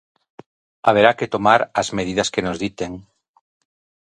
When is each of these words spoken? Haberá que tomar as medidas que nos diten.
Haberá 0.87 1.11
que 1.19 1.31
tomar 1.35 1.61
as 1.81 1.87
medidas 1.97 2.31
que 2.33 2.45
nos 2.45 2.57
diten. 2.63 2.91